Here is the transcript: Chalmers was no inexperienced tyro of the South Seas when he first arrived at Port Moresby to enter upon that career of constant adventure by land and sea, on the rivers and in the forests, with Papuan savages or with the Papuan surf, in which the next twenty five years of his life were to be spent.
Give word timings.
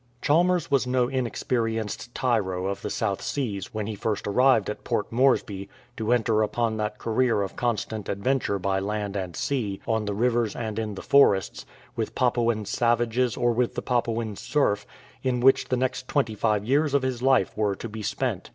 Chalmers 0.19 0.71
was 0.71 0.87
no 0.87 1.07
inexperienced 1.07 2.15
tyro 2.15 2.65
of 2.65 2.81
the 2.81 2.89
South 2.89 3.21
Seas 3.21 3.71
when 3.71 3.85
he 3.85 3.93
first 3.93 4.25
arrived 4.25 4.67
at 4.67 4.83
Port 4.83 5.11
Moresby 5.11 5.69
to 5.95 6.11
enter 6.11 6.41
upon 6.41 6.77
that 6.77 6.97
career 6.97 7.43
of 7.43 7.55
constant 7.55 8.09
adventure 8.09 8.57
by 8.57 8.79
land 8.79 9.15
and 9.15 9.35
sea, 9.35 9.79
on 9.87 10.05
the 10.05 10.15
rivers 10.15 10.55
and 10.55 10.79
in 10.79 10.95
the 10.95 11.03
forests, 11.03 11.67
with 11.95 12.15
Papuan 12.15 12.65
savages 12.65 13.37
or 13.37 13.51
with 13.51 13.75
the 13.75 13.83
Papuan 13.83 14.35
surf, 14.35 14.87
in 15.21 15.39
which 15.39 15.67
the 15.69 15.77
next 15.77 16.07
twenty 16.07 16.33
five 16.33 16.65
years 16.65 16.95
of 16.95 17.03
his 17.03 17.21
life 17.21 17.55
were 17.55 17.75
to 17.75 17.87
be 17.87 18.01
spent. 18.01 18.49